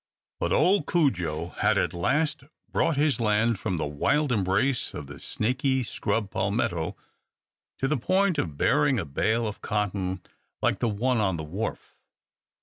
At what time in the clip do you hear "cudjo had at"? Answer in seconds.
0.87-1.93